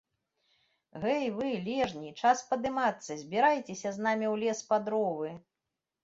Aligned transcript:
-Гэй 1.01 1.25
вы, 1.33 1.49
лежні, 1.67 2.13
час 2.21 2.41
падымацца, 2.53 3.17
збірайцеся 3.23 3.91
з 3.97 4.05
намі 4.07 4.25
ў 4.31 4.35
лес 4.45 4.59
па 4.71 4.79
дровы! 4.89 5.29